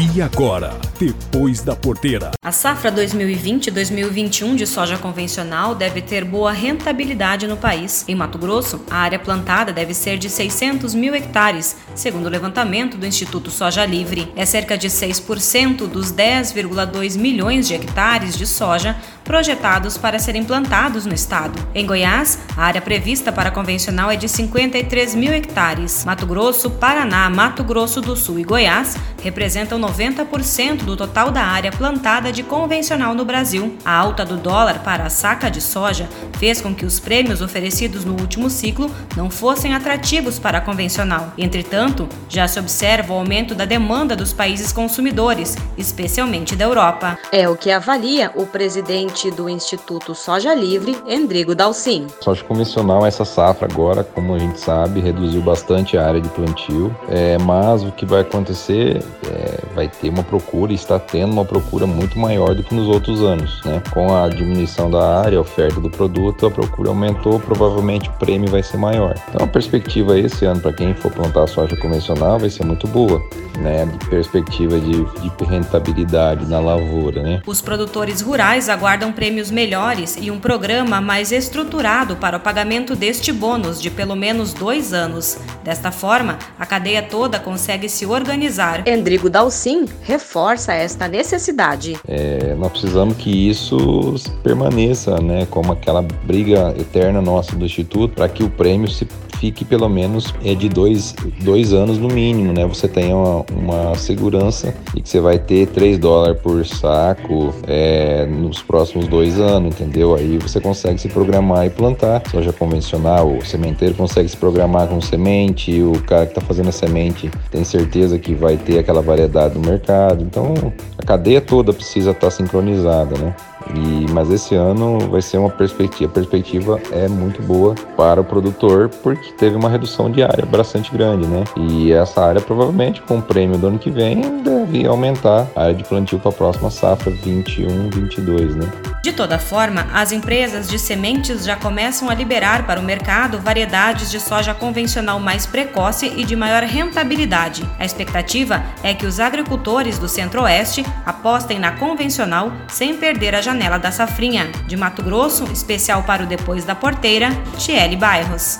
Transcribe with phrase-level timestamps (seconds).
[0.00, 2.32] E agora, depois da porteira.
[2.44, 8.04] A safra 2020-2021 de soja convencional deve ter boa rentabilidade no país.
[8.08, 12.96] Em Mato Grosso, a área plantada deve ser de 600 mil hectares, segundo o levantamento
[12.96, 14.32] do Instituto Soja Livre.
[14.34, 18.96] É cerca de 6% dos 10,2 milhões de hectares de soja
[19.28, 21.58] projetados para serem plantados no estado.
[21.74, 26.02] Em Goiás, a área prevista para convencional é de 53 mil hectares.
[26.06, 31.70] Mato Grosso, Paraná, Mato Grosso do Sul e Goiás representam 90% do total da área
[31.70, 33.76] plantada de convencional no Brasil.
[33.84, 38.06] A alta do dólar para a saca de soja fez com que os prêmios oferecidos
[38.06, 41.32] no último ciclo não fossem atrativos para a convencional.
[41.36, 47.18] Entretanto, já se observa o aumento da demanda dos países consumidores, especialmente da Europa.
[47.30, 52.06] É o que avalia o presidente do Instituto Soja Livre, Endrigo Dalcin.
[52.22, 56.94] Soja convencional, essa safra agora, como a gente sabe, reduziu bastante a área de plantio,
[57.10, 61.86] é, mas o que vai acontecer é, vai ter uma procura, está tendo uma procura
[61.86, 63.62] muito maior do que nos outros anos.
[63.64, 63.82] Né?
[63.92, 68.50] Com a diminuição da área, a oferta do produto, a procura aumentou, provavelmente o prêmio
[68.50, 69.14] vai ser maior.
[69.28, 73.22] Então a perspectiva esse ano para quem for plantar soja convencional vai ser muito boa,
[73.58, 73.86] né?
[73.86, 77.42] De perspectiva de, de rentabilidade na lavoura, né?
[77.46, 83.32] Os produtores rurais aguardam prêmios melhores e um programa mais estruturado para o pagamento deste
[83.32, 85.38] bônus de pelo menos dois anos.
[85.64, 88.86] Desta forma, a cadeia toda consegue se organizar.
[88.86, 91.98] Endrigo Dalcin reforça esta necessidade.
[92.06, 98.28] É, nós precisamos que isso permaneça, né, como aquela briga eterna nossa do Instituto, para
[98.28, 99.06] que o prêmio se
[99.38, 102.66] fique pelo menos é de dois, dois anos no mínimo, né?
[102.66, 108.26] Você tenha uma, uma segurança e que você vai ter 3 dólares por saco é,
[108.26, 110.14] nos próximos dois anos, entendeu?
[110.14, 112.22] Aí você consegue se programar e plantar.
[112.30, 116.72] Soja convencional, o sementeiro consegue se programar com semente, o cara que está fazendo a
[116.72, 120.22] semente tem certeza que vai ter aquela variedade no mercado.
[120.24, 120.54] Então
[120.98, 123.34] a cadeia toda precisa estar tá sincronizada, né?
[123.74, 128.24] E, mas esse ano vai ser uma perspectiva, a perspectiva é muito boa para o
[128.24, 131.44] produtor porque teve uma redução de área bastante grande, né?
[131.56, 135.74] E essa área provavelmente com o prêmio do ano que vem deve aumentar a área
[135.74, 138.70] de plantio para a próxima safra 21, 22, né?
[139.08, 144.10] De toda forma, as empresas de sementes já começam a liberar para o mercado variedades
[144.10, 147.66] de soja convencional mais precoce e de maior rentabilidade.
[147.78, 153.78] A expectativa é que os agricultores do Centro-Oeste apostem na convencional sem perder a janela
[153.78, 154.52] da safrinha.
[154.66, 158.58] De Mato Grosso, especial para o Depois da Porteira, Tiele Bairros.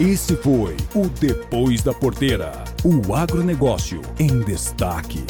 [0.00, 5.24] Esse foi o Depois da Porteira, o agronegócio em destaque.